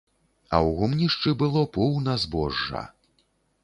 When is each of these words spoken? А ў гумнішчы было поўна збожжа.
А 0.53 0.57
ў 0.67 0.69
гумнішчы 0.79 1.35
было 1.43 1.61
поўна 1.79 2.19
збожжа. 2.25 2.87